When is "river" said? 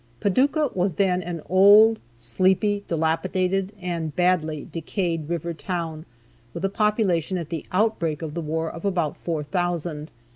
5.29-5.53